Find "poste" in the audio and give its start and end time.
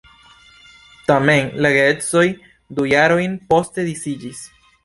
3.53-3.89